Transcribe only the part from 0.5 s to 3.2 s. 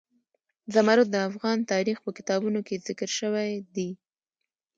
زمرد د افغان تاریخ په کتابونو کې ذکر